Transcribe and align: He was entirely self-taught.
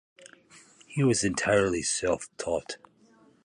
He 0.87 1.03
was 1.03 1.23
entirely 1.23 1.83
self-taught. 1.83 2.77